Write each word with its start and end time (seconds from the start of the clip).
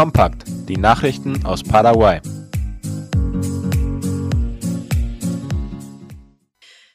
Kompakt, 0.00 0.44
die 0.66 0.78
Nachrichten 0.78 1.44
aus 1.44 1.62
Paraguay. 1.62 2.22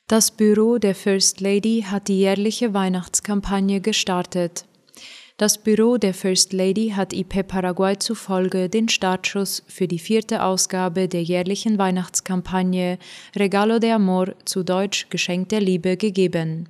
Das 0.07 0.31
Büro 0.31 0.79
der 0.79 0.95
First 0.95 1.39
Lady 1.39 1.85
hat 1.87 2.07
die 2.07 2.17
jährliche 2.17 2.73
Weihnachtskampagne 2.73 3.79
gestartet. 3.79 4.65
Das 5.37 5.59
Büro 5.59 5.97
der 5.97 6.15
First 6.15 6.51
Lady 6.51 6.93
hat 6.95 7.13
IP 7.13 7.47
Paraguay 7.47 7.95
zufolge 7.99 8.69
den 8.69 8.89
Startschuss 8.89 9.61
für 9.67 9.87
die 9.87 9.99
vierte 9.99 10.41
Ausgabe 10.41 11.07
der 11.07 11.21
jährlichen 11.21 11.77
Weihnachtskampagne 11.77 12.97
Regalo 13.35 13.77
de 13.77 13.91
Amor 13.91 14.33
zu 14.45 14.63
Deutsch 14.63 15.11
Geschenk 15.11 15.49
der 15.49 15.61
Liebe 15.61 15.95
gegeben. 15.95 16.69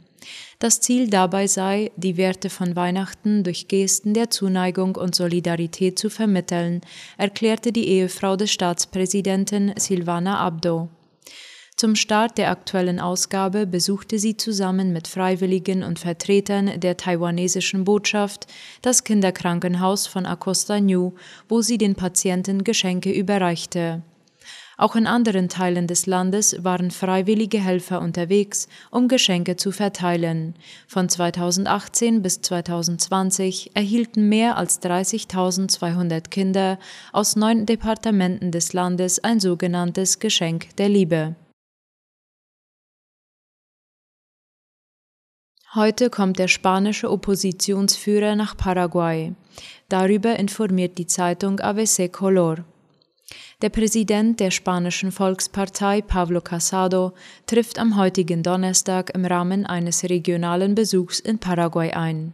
Das 0.59 0.79
Ziel 0.79 1.09
dabei 1.09 1.47
sei, 1.47 1.91
die 1.97 2.17
Werte 2.17 2.49
von 2.49 2.75
Weihnachten 2.75 3.43
durch 3.43 3.67
Gesten 3.67 4.13
der 4.13 4.29
Zuneigung 4.29 4.95
und 4.95 5.13
Solidarität 5.13 5.99
zu 5.99 6.09
vermitteln, 6.09 6.81
erklärte 7.17 7.71
die 7.71 7.87
Ehefrau 7.89 8.35
des 8.37 8.51
Staatspräsidenten 8.51 9.73
Silvana 9.77 10.39
Abdo. 10.39 10.89
Zum 11.75 11.97
Start 11.97 12.37
der 12.37 12.51
aktuellen 12.51 13.01
Ausgabe 13.01 13.67
besuchte 13.67 14.17
sie 14.17 14.37
zusammen 14.37 14.93
mit 14.93 15.09
Freiwilligen 15.09 15.83
und 15.83 15.99
Vertretern 15.99 16.79
der 16.79 16.95
taiwanesischen 16.95 17.83
Botschaft 17.83 18.47
das 18.81 19.03
Kinderkrankenhaus 19.03 20.07
von 20.07 20.25
Acosta 20.25 20.79
New, 20.79 21.15
wo 21.49 21.61
sie 21.61 21.77
den 21.77 21.95
Patienten 21.95 22.63
Geschenke 22.63 23.11
überreichte. 23.11 24.03
Auch 24.77 24.95
in 24.95 25.07
anderen 25.07 25.47
Teilen 25.47 25.87
des 25.87 26.05
Landes 26.05 26.63
waren 26.63 26.91
freiwillige 26.91 27.59
Helfer 27.59 28.01
unterwegs, 28.01 28.67
um 28.91 29.07
Geschenke 29.07 29.55
zu 29.55 29.71
verteilen. 29.71 30.55
Von 30.87 31.07
2018 31.07 32.21
bis 32.21 32.41
2020 32.41 33.71
erhielten 33.73 34.27
mehr 34.27 34.57
als 34.57 34.81
30.200 34.81 36.29
Kinder 36.29 36.77
aus 37.13 37.35
neun 37.35 37.65
Departementen 37.65 38.51
des 38.51 38.73
Landes 38.73 39.23
ein 39.23 39.39
sogenanntes 39.39 40.19
Geschenk 40.19 40.75
der 40.75 40.89
Liebe. 40.89 41.35
Heute 45.73 46.09
kommt 46.09 46.39
der 46.39 46.47
spanische 46.47 47.11
Oppositionsführer 47.11 48.37
nach 48.37 48.55
Paraguay. 48.55 49.33
Darüber 49.89 50.37
informiert 50.39 50.97
die 50.97 51.05
Zeitung 51.05 51.59
ABC 51.59 52.07
Color. 52.07 52.63
Der 53.61 53.69
Präsident 53.69 54.39
der 54.39 54.51
spanischen 54.51 55.11
Volkspartei 55.11 56.01
Pablo 56.01 56.41
Casado 56.41 57.13
trifft 57.47 57.79
am 57.79 57.97
heutigen 57.97 58.43
Donnerstag 58.43 59.15
im 59.15 59.25
Rahmen 59.25 59.65
eines 59.65 60.03
regionalen 60.03 60.75
Besuchs 60.75 61.19
in 61.19 61.39
Paraguay 61.39 61.91
ein. 61.91 62.33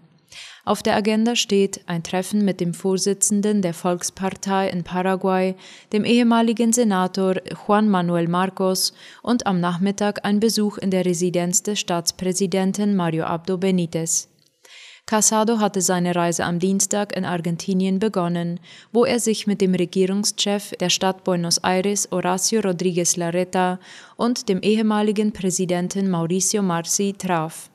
Auf 0.63 0.83
der 0.83 0.95
Agenda 0.95 1.35
steht 1.35 1.81
ein 1.87 2.03
Treffen 2.03 2.45
mit 2.45 2.59
dem 2.59 2.73
Vorsitzenden 2.73 3.61
der 3.61 3.73
Volkspartei 3.73 4.69
in 4.69 4.83
Paraguay, 4.83 5.55
dem 5.91 6.05
ehemaligen 6.05 6.71
Senator 6.71 7.35
Juan 7.65 7.89
Manuel 7.89 8.27
Marcos 8.27 8.93
und 9.23 9.47
am 9.47 9.59
Nachmittag 9.59 10.23
ein 10.23 10.39
Besuch 10.39 10.77
in 10.77 10.91
der 10.91 11.05
Residenz 11.05 11.63
des 11.63 11.79
Staatspräsidenten 11.79 12.95
Mario 12.95 13.25
Abdo 13.25 13.57
Benitez. 13.57 14.30
Casado 15.05 15.59
hatte 15.59 15.81
seine 15.81 16.15
Reise 16.15 16.45
am 16.45 16.59
Dienstag 16.59 17.15
in 17.15 17.25
Argentinien 17.25 17.99
begonnen, 17.99 18.59
wo 18.93 19.03
er 19.03 19.19
sich 19.19 19.45
mit 19.45 19.59
dem 19.59 19.75
Regierungschef 19.75 20.71
der 20.79 20.89
Stadt 20.89 21.23
Buenos 21.23 21.57
Aires 21.57 22.07
Horacio 22.11 22.61
Rodríguez 22.61 23.17
Larreta 23.17 23.79
und 24.15 24.47
dem 24.47 24.61
ehemaligen 24.61 25.33
Präsidenten 25.33 26.09
Mauricio 26.09 26.61
Marci 26.61 27.13
traf. 27.13 27.69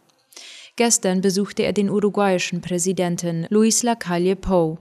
Gestern 0.77 1.21
besuchte 1.21 1.63
er 1.63 1.73
den 1.73 1.91
uruguayischen 1.91 2.61
Präsidenten 2.61 3.47
Luis 3.51 3.83
Lacalle 3.83 4.37
Pou. 4.37 4.79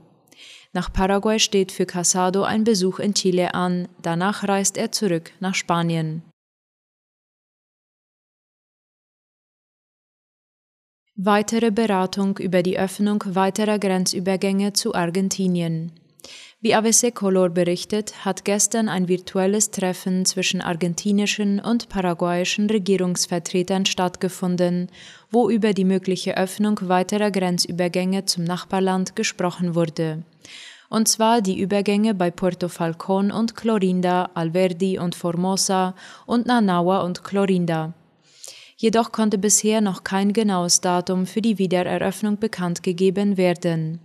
Nach 0.72 0.92
Paraguay 0.92 1.38
steht 1.38 1.72
für 1.72 1.86
Casado 1.86 2.42
ein 2.42 2.64
Besuch 2.64 2.98
in 2.98 3.14
Chile 3.14 3.54
an, 3.54 3.88
danach 4.02 4.46
reist 4.46 4.76
er 4.76 4.92
zurück 4.92 5.32
nach 5.40 5.54
Spanien. 5.54 6.22
Weitere 11.18 11.70
Beratung 11.70 12.36
über 12.36 12.62
die 12.62 12.78
Öffnung 12.78 13.24
weiterer 13.26 13.78
Grenzübergänge 13.78 14.74
zu 14.74 14.94
Argentinien. 14.94 15.92
Wie 16.60 16.74
ABC 16.74 17.10
Color 17.10 17.48
berichtet, 17.48 18.26
hat 18.26 18.44
gestern 18.44 18.90
ein 18.90 19.08
virtuelles 19.08 19.70
Treffen 19.70 20.26
zwischen 20.26 20.60
argentinischen 20.60 21.58
und 21.58 21.88
paraguayischen 21.88 22.68
Regierungsvertretern 22.68 23.86
stattgefunden, 23.86 24.90
wo 25.30 25.48
über 25.48 25.72
die 25.72 25.86
mögliche 25.86 26.36
Öffnung 26.36 26.78
weiterer 26.82 27.30
Grenzübergänge 27.30 28.26
zum 28.26 28.44
Nachbarland 28.44 29.16
gesprochen 29.16 29.74
wurde. 29.74 30.22
Und 30.90 31.08
zwar 31.08 31.40
die 31.40 31.58
Übergänge 31.58 32.12
bei 32.12 32.30
Puerto 32.30 32.66
Falcón 32.66 33.32
und 33.32 33.56
Clorinda, 33.56 34.32
Alverdi 34.34 34.98
und 34.98 35.14
Formosa 35.14 35.94
und 36.26 36.44
Nanawa 36.44 37.00
und 37.00 37.24
Clorinda. 37.24 37.94
Jedoch 38.76 39.10
konnte 39.10 39.38
bisher 39.38 39.80
noch 39.80 40.04
kein 40.04 40.32
genaues 40.32 40.82
Datum 40.82 41.26
für 41.26 41.40
die 41.40 41.58
Wiedereröffnung 41.58 42.38
bekannt 42.38 42.82
gegeben 42.82 43.36
werden. 43.36 44.00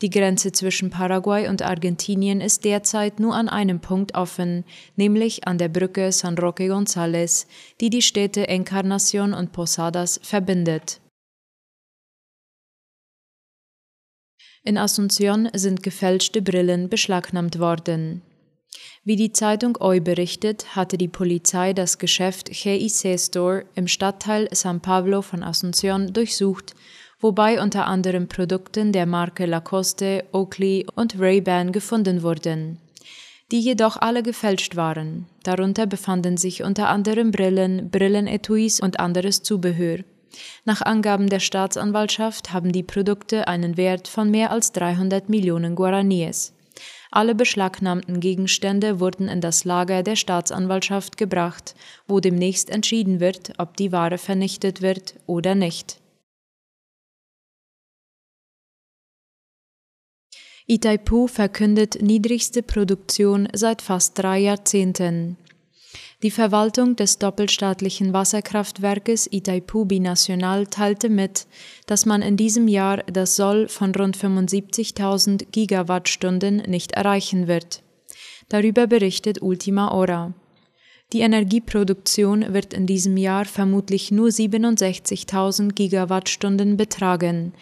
Die 0.00 0.10
Grenze 0.10 0.52
zwischen 0.52 0.90
Paraguay 0.90 1.48
und 1.48 1.62
Argentinien 1.62 2.40
ist 2.40 2.64
derzeit 2.64 3.18
nur 3.18 3.34
an 3.34 3.48
einem 3.48 3.80
Punkt 3.80 4.14
offen, 4.14 4.64
nämlich 4.94 5.46
an 5.48 5.58
der 5.58 5.68
Brücke 5.68 6.12
San 6.12 6.38
Roque 6.38 6.70
González, 6.70 7.46
die 7.80 7.90
die 7.90 8.02
Städte 8.02 8.48
Encarnación 8.48 9.34
und 9.34 9.52
Posadas 9.52 10.20
verbindet. 10.22 11.00
In 14.62 14.78
Asunción 14.78 15.50
sind 15.56 15.82
gefälschte 15.82 16.42
Brillen 16.42 16.88
beschlagnahmt 16.88 17.58
worden. 17.58 18.22
Wie 19.08 19.16
die 19.16 19.32
Zeitung 19.32 19.78
OI 19.80 20.00
berichtet, 20.00 20.76
hatte 20.76 20.98
die 20.98 21.08
Polizei 21.08 21.72
das 21.72 21.96
Geschäft 21.96 22.50
GIC 22.50 23.18
Store 23.18 23.64
im 23.74 23.88
Stadtteil 23.88 24.50
San 24.52 24.80
Pablo 24.80 25.22
von 25.22 25.42
Asunción 25.42 26.12
durchsucht 26.12 26.74
wobei 27.18 27.58
unter 27.62 27.86
anderem 27.86 28.28
Produkten 28.28 28.92
der 28.92 29.06
Marke 29.06 29.46
Lacoste, 29.46 30.26
Oakley 30.32 30.86
und 30.94 31.18
Ray-Ban 31.18 31.72
gefunden 31.72 32.22
wurden, 32.22 32.76
die 33.50 33.60
jedoch 33.60 33.96
alle 33.96 34.22
gefälscht 34.22 34.76
waren. 34.76 35.24
Darunter 35.42 35.86
befanden 35.86 36.36
sich 36.36 36.62
unter 36.62 36.90
anderem 36.90 37.30
Brillen, 37.30 37.88
Brillenetuis 37.88 38.78
und 38.78 39.00
anderes 39.00 39.42
Zubehör. 39.42 40.00
Nach 40.66 40.82
Angaben 40.82 41.30
der 41.30 41.40
Staatsanwaltschaft 41.40 42.52
haben 42.52 42.72
die 42.72 42.82
Produkte 42.82 43.48
einen 43.48 43.78
Wert 43.78 44.06
von 44.06 44.30
mehr 44.30 44.50
als 44.50 44.72
300 44.72 45.30
Millionen 45.30 45.76
Guaraníes. 45.76 46.52
Alle 47.10 47.34
beschlagnahmten 47.34 48.20
Gegenstände 48.20 49.00
wurden 49.00 49.28
in 49.28 49.40
das 49.40 49.64
Lager 49.64 50.02
der 50.02 50.16
Staatsanwaltschaft 50.16 51.16
gebracht, 51.16 51.74
wo 52.06 52.20
demnächst 52.20 52.68
entschieden 52.68 53.20
wird, 53.20 53.52
ob 53.58 53.76
die 53.76 53.92
Ware 53.92 54.18
vernichtet 54.18 54.82
wird 54.82 55.14
oder 55.26 55.54
nicht. 55.54 56.00
Itaipu 60.66 61.28
verkündet 61.28 62.02
niedrigste 62.02 62.62
Produktion 62.62 63.48
seit 63.54 63.80
fast 63.80 64.18
drei 64.18 64.38
Jahrzehnten. 64.38 65.38
Die 66.24 66.32
Verwaltung 66.32 66.96
des 66.96 67.18
doppelstaatlichen 67.18 68.12
Wasserkraftwerkes 68.12 69.28
Itaipu 69.30 69.84
Binacional 69.84 70.66
teilte 70.66 71.08
mit, 71.08 71.46
dass 71.86 72.06
man 72.06 72.22
in 72.22 72.36
diesem 72.36 72.66
Jahr 72.66 73.04
das 73.04 73.36
Soll 73.36 73.68
von 73.68 73.94
rund 73.94 74.16
75.000 74.16 75.46
Gigawattstunden 75.52 76.56
nicht 76.66 76.90
erreichen 76.90 77.46
wird. 77.46 77.84
Darüber 78.48 78.88
berichtet 78.88 79.42
Ultima 79.42 79.92
Hora. 79.92 80.34
Die 81.12 81.20
Energieproduktion 81.20 82.52
wird 82.52 82.74
in 82.74 82.88
diesem 82.88 83.16
Jahr 83.16 83.44
vermutlich 83.44 84.10
nur 84.10 84.30
67.000 84.30 85.72
Gigawattstunden 85.72 86.76
betragen. 86.76 87.54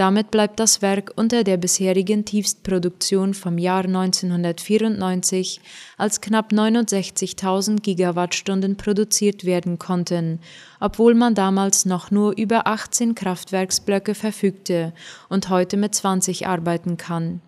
Damit 0.00 0.30
bleibt 0.30 0.58
das 0.58 0.80
Werk 0.80 1.12
unter 1.16 1.44
der 1.44 1.58
bisherigen 1.58 2.24
Tiefstproduktion 2.24 3.34
vom 3.34 3.58
Jahr 3.58 3.84
1994, 3.84 5.60
als 5.98 6.22
knapp 6.22 6.52
69.000 6.52 7.82
Gigawattstunden 7.82 8.78
produziert 8.78 9.44
werden 9.44 9.78
konnten, 9.78 10.40
obwohl 10.80 11.14
man 11.14 11.34
damals 11.34 11.84
noch 11.84 12.10
nur 12.10 12.34
über 12.34 12.66
18 12.66 13.14
Kraftwerksblöcke 13.14 14.14
verfügte 14.14 14.94
und 15.28 15.50
heute 15.50 15.76
mit 15.76 15.94
20 15.94 16.46
arbeiten 16.46 16.96
kann. 16.96 17.42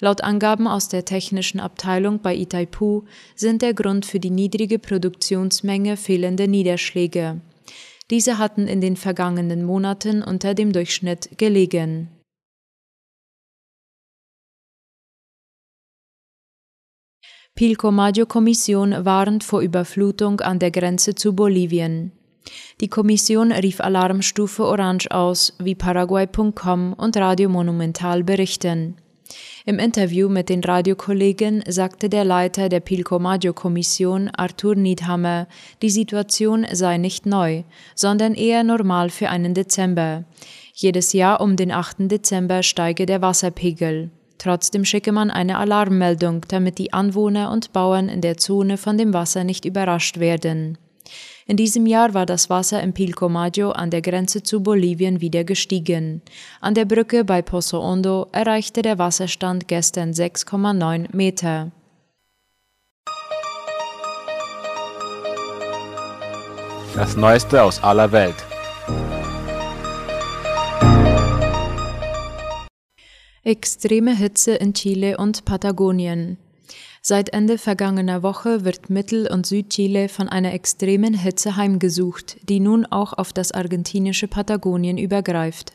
Laut 0.00 0.22
Angaben 0.22 0.66
aus 0.66 0.88
der 0.88 1.04
technischen 1.04 1.60
Abteilung 1.60 2.18
bei 2.18 2.34
Itaipu 2.34 3.04
sind 3.36 3.62
der 3.62 3.74
Grund 3.74 4.06
für 4.06 4.18
die 4.18 4.30
niedrige 4.30 4.80
Produktionsmenge 4.80 5.96
fehlende 5.96 6.48
Niederschläge. 6.48 7.40
Diese 8.10 8.38
hatten 8.38 8.68
in 8.68 8.80
den 8.80 8.96
vergangenen 8.96 9.64
Monaten 9.64 10.22
unter 10.22 10.54
dem 10.54 10.72
Durchschnitt 10.72 11.38
gelegen. 11.38 12.08
Pilcomaggio-Kommission 17.56 19.06
warnt 19.06 19.42
vor 19.42 19.62
Überflutung 19.62 20.40
an 20.40 20.58
der 20.58 20.70
Grenze 20.70 21.14
zu 21.14 21.34
Bolivien. 21.34 22.12
Die 22.82 22.88
Kommission 22.88 23.50
rief 23.50 23.80
Alarmstufe 23.80 24.64
Orange 24.64 25.10
aus, 25.10 25.54
wie 25.58 25.74
Paraguay.com 25.74 26.92
und 26.92 27.16
Radio 27.16 27.48
Monumental 27.48 28.22
berichten. 28.22 28.96
Im 29.64 29.78
Interview 29.78 30.28
mit 30.28 30.48
den 30.48 30.62
Radiokollegen 30.62 31.64
sagte 31.68 32.08
der 32.08 32.24
Leiter 32.24 32.68
der 32.68 32.80
Pilcomaggio-Kommission 32.80 34.30
Arthur 34.36 34.76
Niedhammer, 34.76 35.48
die 35.82 35.90
Situation 35.90 36.66
sei 36.72 36.98
nicht 36.98 37.26
neu, 37.26 37.64
sondern 37.94 38.34
eher 38.34 38.62
normal 38.64 39.10
für 39.10 39.28
einen 39.28 39.54
Dezember. 39.54 40.24
Jedes 40.74 41.12
Jahr 41.12 41.40
um 41.40 41.56
den 41.56 41.72
8. 41.72 42.10
Dezember 42.10 42.62
steige 42.62 43.06
der 43.06 43.22
Wasserpegel. 43.22 44.10
Trotzdem 44.38 44.84
schicke 44.84 45.12
man 45.12 45.30
eine 45.30 45.58
Alarmmeldung, 45.58 46.42
damit 46.48 46.78
die 46.78 46.92
Anwohner 46.92 47.50
und 47.50 47.72
Bauern 47.72 48.08
in 48.08 48.20
der 48.20 48.36
Zone 48.36 48.76
von 48.76 48.98
dem 48.98 49.14
Wasser 49.14 49.44
nicht 49.44 49.64
überrascht 49.64 50.20
werden. 50.20 50.78
In 51.48 51.56
diesem 51.56 51.86
Jahr 51.86 52.12
war 52.12 52.26
das 52.26 52.50
Wasser 52.50 52.82
im 52.82 52.92
Pilcomaggio 52.92 53.70
an 53.70 53.90
der 53.90 54.02
Grenze 54.02 54.42
zu 54.42 54.64
Bolivien 54.64 55.20
wieder 55.20 55.44
gestiegen. 55.44 56.20
An 56.60 56.74
der 56.74 56.86
Brücke 56.86 57.24
bei 57.24 57.40
Pozo 57.40 57.80
Hondo 57.80 58.26
erreichte 58.32 58.82
der 58.82 58.98
Wasserstand 58.98 59.68
gestern 59.68 60.10
6,9 60.10 61.14
Meter. 61.14 61.70
Das 66.96 67.16
Neueste 67.16 67.62
aus 67.62 67.80
aller 67.80 68.10
Welt. 68.10 68.34
Extreme 73.44 74.16
Hitze 74.16 74.56
in 74.56 74.74
Chile 74.74 75.16
und 75.16 75.44
Patagonien. 75.44 76.38
Seit 77.08 77.28
Ende 77.28 77.56
vergangener 77.56 78.24
Woche 78.24 78.64
wird 78.64 78.90
Mittel- 78.90 79.30
und 79.30 79.46
Südchile 79.46 80.08
von 80.08 80.28
einer 80.28 80.52
extremen 80.52 81.14
Hitze 81.14 81.54
heimgesucht, 81.54 82.36
die 82.48 82.58
nun 82.58 82.84
auch 82.84 83.12
auf 83.12 83.32
das 83.32 83.52
argentinische 83.52 84.26
Patagonien 84.26 84.98
übergreift. 84.98 85.74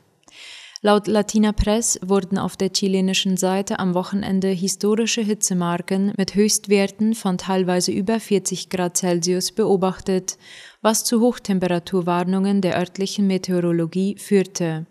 Laut 0.81 1.07
Latina 1.07 1.53
Press 1.53 1.97
wurden 2.03 2.37
auf 2.37 2.57
der 2.57 2.73
chilenischen 2.73 3.37
Seite 3.37 3.79
am 3.79 3.93
Wochenende 3.93 4.49
historische 4.49 5.21
Hitzemarken 5.21 6.11
mit 6.17 6.35
Höchstwerten 6.35 7.15
von 7.15 7.37
teilweise 7.37 7.93
über 7.93 8.19
40 8.19 8.69
Grad 8.69 8.97
Celsius 8.97 9.53
beobachtet, 9.53 10.37
was 10.81 11.05
zu 11.05 11.21
Hochtemperaturwarnungen 11.21 12.59
der 12.59 12.77
örtlichen 12.77 13.27
Meteorologie 13.27 14.17
führte. 14.17 14.85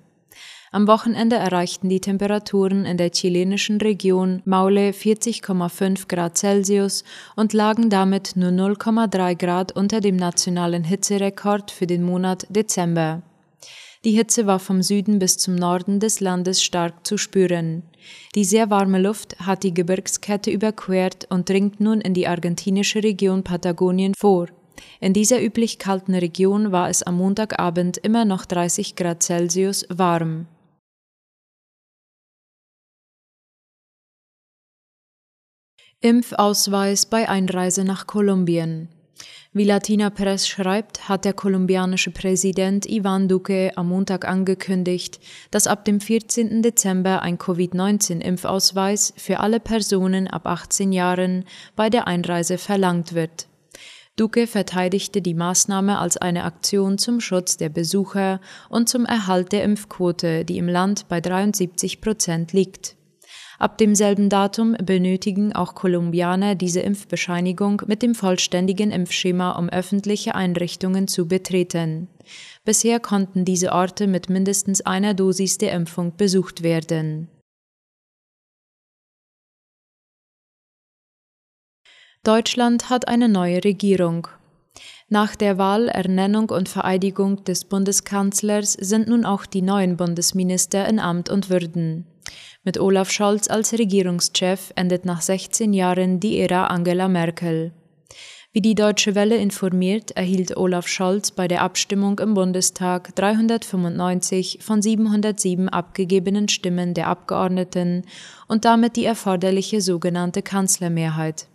Am 0.72 0.86
Wochenende 0.86 1.34
erreichten 1.34 1.88
die 1.88 1.98
Temperaturen 1.98 2.84
in 2.84 2.96
der 2.96 3.10
chilenischen 3.10 3.80
Region 3.80 4.40
Maule 4.44 4.92
40,5 4.92 6.06
Grad 6.06 6.38
Celsius 6.38 7.02
und 7.34 7.52
lagen 7.52 7.90
damit 7.90 8.36
nur 8.36 8.50
0,3 8.50 9.34
Grad 9.34 9.72
unter 9.72 10.00
dem 10.00 10.14
nationalen 10.14 10.84
Hitzerekord 10.84 11.72
für 11.72 11.88
den 11.88 12.04
Monat 12.04 12.46
Dezember. 12.50 13.22
Die 14.04 14.12
Hitze 14.12 14.46
war 14.46 14.60
vom 14.60 14.80
Süden 14.80 15.18
bis 15.18 15.38
zum 15.38 15.56
Norden 15.56 15.98
des 15.98 16.20
Landes 16.20 16.62
stark 16.62 17.04
zu 17.04 17.18
spüren. 17.18 17.82
Die 18.36 18.44
sehr 18.44 18.70
warme 18.70 19.02
Luft 19.02 19.40
hat 19.40 19.64
die 19.64 19.74
Gebirgskette 19.74 20.52
überquert 20.52 21.26
und 21.30 21.48
dringt 21.48 21.80
nun 21.80 22.00
in 22.00 22.14
die 22.14 22.28
argentinische 22.28 23.02
Region 23.02 23.42
Patagonien 23.42 24.14
vor. 24.16 24.46
In 25.00 25.14
dieser 25.14 25.42
üblich 25.42 25.80
kalten 25.80 26.14
Region 26.14 26.70
war 26.70 26.88
es 26.88 27.02
am 27.02 27.16
Montagabend 27.16 27.98
immer 27.98 28.24
noch 28.24 28.46
30 28.46 28.94
Grad 28.94 29.24
Celsius 29.24 29.84
warm. 29.88 30.46
Impfausweis 36.02 37.04
bei 37.04 37.28
Einreise 37.28 37.84
nach 37.84 38.06
Kolumbien. 38.06 38.88
Wie 39.52 39.64
Latina 39.64 40.08
Press 40.08 40.48
schreibt, 40.48 41.10
hat 41.10 41.26
der 41.26 41.34
kolumbianische 41.34 42.10
Präsident 42.10 42.86
Ivan 42.88 43.28
Duque 43.28 43.72
am 43.76 43.90
Montag 43.90 44.26
angekündigt, 44.26 45.20
dass 45.50 45.66
ab 45.66 45.84
dem 45.84 46.00
14. 46.00 46.62
Dezember 46.62 47.20
ein 47.20 47.36
Covid-19-Impfausweis 47.36 49.12
für 49.18 49.40
alle 49.40 49.60
Personen 49.60 50.26
ab 50.26 50.46
18 50.46 50.90
Jahren 50.90 51.44
bei 51.76 51.90
der 51.90 52.06
Einreise 52.06 52.56
verlangt 52.56 53.12
wird. 53.12 53.46
Duque 54.16 54.46
verteidigte 54.46 55.20
die 55.20 55.34
Maßnahme 55.34 55.98
als 55.98 56.16
eine 56.16 56.44
Aktion 56.44 56.96
zum 56.96 57.20
Schutz 57.20 57.58
der 57.58 57.68
Besucher 57.68 58.40
und 58.70 58.88
zum 58.88 59.04
Erhalt 59.04 59.52
der 59.52 59.64
Impfquote, 59.64 60.46
die 60.46 60.56
im 60.56 60.68
Land 60.68 61.08
bei 61.08 61.20
73 61.20 62.00
Prozent 62.00 62.54
liegt. 62.54 62.96
Ab 63.60 63.76
demselben 63.76 64.30
Datum 64.30 64.74
benötigen 64.82 65.52
auch 65.52 65.74
Kolumbianer 65.74 66.54
diese 66.54 66.80
Impfbescheinigung 66.80 67.82
mit 67.86 68.00
dem 68.00 68.14
vollständigen 68.14 68.90
Impfschema, 68.90 69.50
um 69.52 69.68
öffentliche 69.68 70.34
Einrichtungen 70.34 71.08
zu 71.08 71.28
betreten. 71.28 72.08
Bisher 72.64 73.00
konnten 73.00 73.44
diese 73.44 73.72
Orte 73.72 74.06
mit 74.06 74.30
mindestens 74.30 74.80
einer 74.80 75.12
Dosis 75.12 75.58
der 75.58 75.72
Impfung 75.72 76.16
besucht 76.16 76.62
werden. 76.62 77.28
Deutschland 82.24 82.88
hat 82.88 83.08
eine 83.08 83.28
neue 83.28 83.62
Regierung. 83.62 84.28
Nach 85.10 85.36
der 85.36 85.58
Wahl, 85.58 85.88
Ernennung 85.88 86.48
und 86.48 86.70
Vereidigung 86.70 87.44
des 87.44 87.66
Bundeskanzlers 87.66 88.72
sind 88.72 89.08
nun 89.08 89.26
auch 89.26 89.44
die 89.44 89.60
neuen 89.60 89.98
Bundesminister 89.98 90.88
in 90.88 90.98
Amt 90.98 91.28
und 91.28 91.50
Würden. 91.50 92.06
Mit 92.64 92.78
Olaf 92.78 93.10
Scholz 93.10 93.48
als 93.48 93.72
Regierungschef 93.72 94.72
endet 94.76 95.04
nach 95.04 95.22
16 95.22 95.72
Jahren 95.72 96.20
die 96.20 96.38
Ära 96.38 96.66
Angela 96.66 97.08
Merkel. 97.08 97.72
Wie 98.52 98.60
die 98.60 98.74
Deutsche 98.74 99.14
Welle 99.14 99.36
informiert, 99.36 100.10
erhielt 100.10 100.56
Olaf 100.56 100.88
Scholz 100.88 101.30
bei 101.30 101.46
der 101.46 101.62
Abstimmung 101.62 102.18
im 102.18 102.34
Bundestag 102.34 103.14
395 103.14 104.58
von 104.60 104.82
707 104.82 105.68
abgegebenen 105.68 106.48
Stimmen 106.48 106.92
der 106.92 107.06
Abgeordneten 107.06 108.02
und 108.48 108.64
damit 108.64 108.96
die 108.96 109.04
erforderliche 109.04 109.80
sogenannte 109.80 110.42
Kanzlermehrheit. 110.42 111.46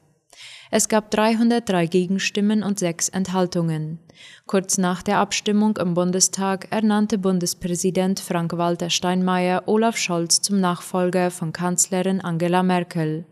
Es 0.72 0.90
gab 0.90 1.12
303 1.12 1.88
Gegenstimmen 1.88 2.64
und 2.64 2.80
sechs 2.80 3.10
Enthaltungen. 3.10 4.00
Kurz 4.46 4.78
nach 4.78 5.04
der 5.04 5.20
Abstimmung 5.20 5.78
im 5.78 5.94
Bundestag 5.94 6.68
ernannte 6.72 7.18
Bundespräsident 7.18 8.20
Frank-Walter 8.20 8.90
Steinmeier 8.90 9.64
Olaf 9.68 9.98
Scholz 9.98 10.42
zum 10.42 10.60
Nachfolger 10.60 11.32
von 11.32 11.54
Kanzlerin 11.54 12.22
Angela 12.22 12.64
Merkel. 12.64 13.26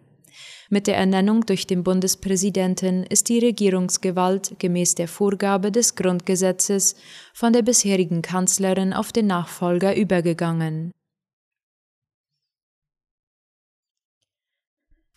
Mit 0.69 0.88
der 0.88 0.97
Ernennung 0.97 1.45
durch 1.45 1.67
den 1.67 1.83
Bundespräsidenten 1.83 3.03
ist 3.03 3.29
die 3.29 3.39
Regierungsgewalt 3.39 4.55
gemäß 4.57 4.95
der 4.95 5.07
Vorgabe 5.07 5.71
des 5.71 5.95
Grundgesetzes 5.95 6.95
von 7.33 7.53
der 7.53 7.61
bisherigen 7.61 8.21
Kanzlerin 8.21 8.94
auf 8.94 9.11
den 9.11 9.27
Nachfolger 9.27 9.95
übergegangen. 9.95 10.91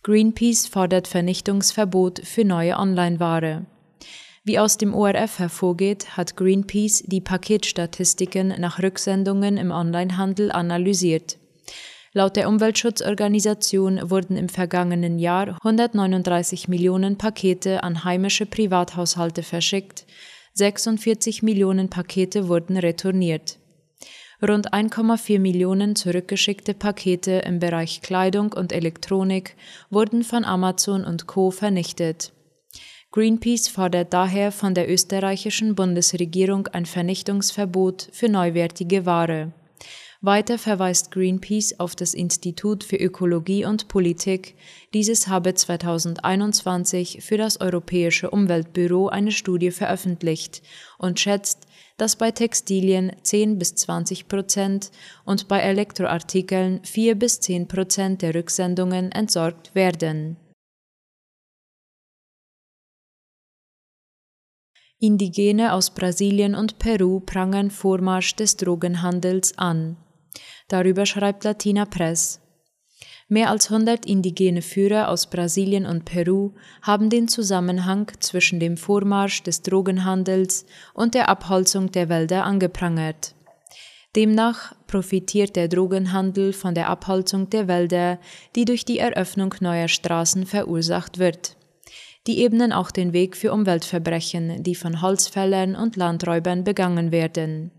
Greenpeace 0.07 0.67
fordert 0.67 1.05
Vernichtungsverbot 1.05 2.21
für 2.23 2.45
neue 2.45 2.77
Online-Ware. 2.77 3.65
Wie 4.45 4.57
aus 4.57 4.77
dem 4.77 4.93
ORF 4.93 5.37
hervorgeht, 5.37 6.15
hat 6.15 6.37
Greenpeace 6.37 7.03
die 7.07 7.19
Paketstatistiken 7.19 8.53
nach 8.57 8.81
Rücksendungen 8.81 9.57
im 9.57 9.69
Onlinehandel 9.69 10.49
analysiert. 10.53 11.37
Laut 12.13 12.37
der 12.37 12.47
Umweltschutzorganisation 12.47 14.09
wurden 14.09 14.37
im 14.37 14.47
vergangenen 14.47 15.19
Jahr 15.19 15.57
139 15.61 16.69
Millionen 16.69 17.17
Pakete 17.17 17.83
an 17.83 18.05
heimische 18.05 18.45
Privathaushalte 18.45 19.43
verschickt, 19.43 20.05
46 20.53 21.43
Millionen 21.43 21.89
Pakete 21.89 22.47
wurden 22.47 22.77
retourniert. 22.77 23.59
Rund 24.39 24.71
1,4 24.71 25.39
Millionen 25.39 25.95
zurückgeschickte 25.95 26.75
Pakete 26.75 27.41
im 27.45 27.57
Bereich 27.57 28.01
Kleidung 28.01 28.53
und 28.53 28.71
Elektronik 28.71 29.55
wurden 29.89 30.23
von 30.23 30.45
Amazon 30.45 31.05
und 31.05 31.25
Co. 31.25 31.49
vernichtet. 31.49 32.33
Greenpeace 33.11 33.67
fordert 33.67 34.13
daher 34.13 34.51
von 34.51 34.75
der 34.75 34.91
österreichischen 34.91 35.73
Bundesregierung 35.73 36.67
ein 36.67 36.85
Vernichtungsverbot 36.85 38.09
für 38.11 38.29
neuwertige 38.29 39.07
Ware. 39.07 39.53
Weiter 40.21 40.57
verweist 40.57 41.11
Greenpeace 41.11 41.79
auf 41.79 41.95
das 41.95 42.15
Institut 42.15 42.83
für 42.83 42.97
Ökologie 42.97 43.65
und 43.65 43.87
Politik. 43.87 44.55
Dieses 44.93 45.27
habe 45.27 45.53
2021 45.53 47.19
für 47.21 47.37
das 47.37 47.61
Europäische 47.61 48.31
Umweltbüro 48.31 49.09
eine 49.09 49.31
Studie 49.31 49.69
veröffentlicht 49.69 50.63
und 50.97 51.19
schätzt, 51.19 51.66
dass 51.97 52.15
bei 52.15 52.31
Textilien 52.31 53.11
10 53.23 53.57
bis 53.57 53.75
20 53.75 54.27
Prozent 54.27 54.91
und 55.25 55.47
bei 55.47 55.59
Elektroartikeln 55.59 56.83
4 56.83 57.15
bis 57.15 57.39
10 57.39 57.67
Prozent 57.67 58.21
der 58.21 58.35
Rücksendungen 58.35 59.11
entsorgt 59.11 59.73
werden. 59.75 60.37
Indigene 64.99 65.73
aus 65.73 65.91
Brasilien 65.91 66.55
und 66.55 66.79
Peru 66.79 67.19
prangern 67.19 67.69
Vormarsch 67.69 68.35
des 68.35 68.57
Drogenhandels 68.57 69.57
an. 69.57 69.97
Darüber 70.69 71.05
schreibt 71.05 71.43
Latina 71.43 71.85
Press. 71.85 72.41
Mehr 73.29 73.49
als 73.49 73.69
100 73.69 74.05
indigene 74.05 74.61
Führer 74.61 75.09
aus 75.09 75.29
Brasilien 75.29 75.85
und 75.85 76.05
Peru 76.05 76.53
haben 76.81 77.09
den 77.09 77.27
Zusammenhang 77.27 78.09
zwischen 78.21 78.61
dem 78.61 78.77
Vormarsch 78.77 79.43
des 79.43 79.63
Drogenhandels 79.63 80.65
und 80.93 81.13
der 81.13 81.27
Abholzung 81.27 81.91
der 81.91 82.07
Wälder 82.07 82.45
angeprangert. 82.45 83.35
Demnach 84.15 84.73
profitiert 84.87 85.57
der 85.57 85.67
Drogenhandel 85.67 86.53
von 86.53 86.73
der 86.73 86.89
Abholzung 86.89 87.49
der 87.49 87.67
Wälder, 87.67 88.17
die 88.55 88.63
durch 88.63 88.85
die 88.85 88.99
Eröffnung 88.99 89.53
neuer 89.59 89.89
Straßen 89.89 90.45
verursacht 90.45 91.19
wird. 91.19 91.57
Die 92.27 92.39
ebnen 92.39 92.71
auch 92.71 92.91
den 92.91 93.11
Weg 93.11 93.35
für 93.35 93.51
Umweltverbrechen, 93.51 94.63
die 94.63 94.75
von 94.75 95.01
Holzfällern 95.01 95.75
und 95.75 95.97
Landräubern 95.97 96.63
begangen 96.63 97.11
werden. 97.11 97.71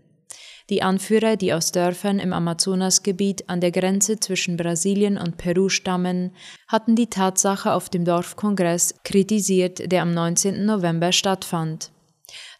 Die 0.69 0.83
Anführer, 0.83 1.35
die 1.35 1.51
aus 1.53 1.71
Dörfern 1.71 2.19
im 2.19 2.31
Amazonasgebiet 2.31 3.49
an 3.49 3.59
der 3.59 3.71
Grenze 3.71 4.19
zwischen 4.19 4.55
Brasilien 4.55 5.17
und 5.17 5.37
Peru 5.37 5.69
stammen, 5.69 6.31
hatten 6.67 6.95
die 6.95 7.09
Tatsache 7.09 7.73
auf 7.73 7.89
dem 7.89 8.05
Dorfkongress 8.05 8.93
kritisiert, 9.03 9.91
der 9.91 10.03
am 10.03 10.13
19. 10.13 10.65
November 10.65 11.11
stattfand. 11.11 11.91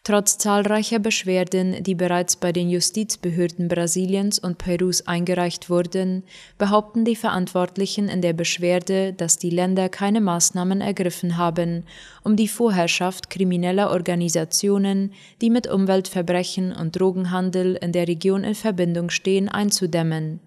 Trotz 0.02 0.38
zahlreicher 0.38 0.98
Beschwerden, 0.98 1.82
die 1.82 1.94
bereits 1.94 2.34
bei 2.36 2.52
den 2.52 2.70
Justizbehörden 2.70 3.68
Brasiliens 3.68 4.38
und 4.38 4.56
Perus 4.56 5.06
eingereicht 5.06 5.68
wurden, 5.68 6.24
behaupten 6.56 7.04
die 7.04 7.16
Verantwortlichen 7.16 8.08
in 8.08 8.22
der 8.22 8.32
Beschwerde, 8.32 9.12
dass 9.12 9.36
die 9.36 9.50
Länder 9.50 9.90
keine 9.90 10.22
Maßnahmen 10.22 10.80
ergriffen 10.80 11.36
haben, 11.36 11.84
um 12.24 12.34
die 12.34 12.48
Vorherrschaft 12.48 13.28
krimineller 13.28 13.90
Organisationen, 13.90 15.12
die 15.42 15.50
mit 15.50 15.66
Umweltverbrechen 15.66 16.72
und 16.72 16.98
Drogenhandel 16.98 17.76
in 17.76 17.92
der 17.92 18.08
Region 18.08 18.42
in 18.42 18.54
Verbindung 18.54 19.10
stehen, 19.10 19.50
einzudämmen. 19.50 20.40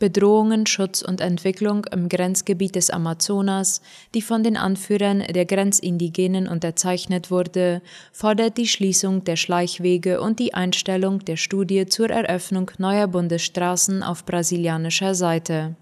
Bedrohungen, 0.00 0.66
Schutz 0.66 1.02
und 1.02 1.20
Entwicklung 1.20 1.84
im 1.92 2.08
Grenzgebiet 2.08 2.74
des 2.74 2.90
Amazonas, 2.90 3.82
die 4.14 4.22
von 4.22 4.42
den 4.42 4.56
Anführern 4.56 5.20
der 5.20 5.46
Grenzindigenen 5.46 6.48
unterzeichnet 6.48 7.30
wurde, 7.30 7.82
fordert 8.10 8.56
die 8.58 8.66
Schließung 8.66 9.22
der 9.22 9.36
Schleichwege 9.36 10.20
und 10.20 10.40
die 10.40 10.54
Einstellung 10.54 11.24
der 11.24 11.36
Studie 11.36 11.86
zur 11.86 12.10
Eröffnung 12.10 12.72
neuer 12.78 13.06
Bundesstraßen 13.06 14.02
auf 14.02 14.24
brasilianischer 14.24 15.14
Seite 15.14 15.76